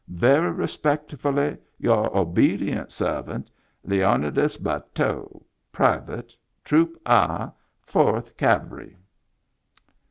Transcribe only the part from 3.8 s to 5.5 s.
Leonidas Bateau,